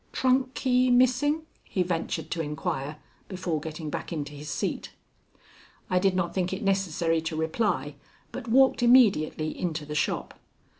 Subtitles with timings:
[0.11, 4.89] "Trunk key missing?" he ventured to inquire before getting back into his seat.
[5.91, 7.93] I did not think it necessary to reply,
[8.31, 10.39] but walked immediately into the shop.